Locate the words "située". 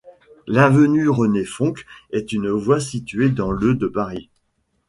2.79-3.29